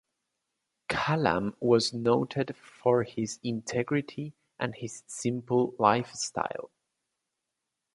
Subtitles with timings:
[0.89, 6.71] Kalam was noted for his integrity and his simple lifestyle.